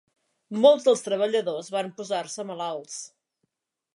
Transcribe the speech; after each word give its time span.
Molts 0.61 0.87
dels 0.87 1.05
treballadors 1.07 1.69
van 1.77 1.93
posar-se 2.01 2.47
malalts. 2.53 2.99